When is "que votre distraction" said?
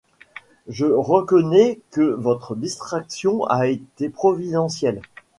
1.91-3.45